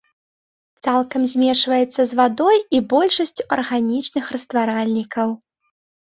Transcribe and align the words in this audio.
Цалкам 0.85 1.25
змешваецца 1.33 2.01
з 2.13 2.17
вадой 2.19 2.57
і 2.77 2.79
большасцю 2.93 3.43
арганічных 3.57 4.25
растваральнікаў. 4.37 5.29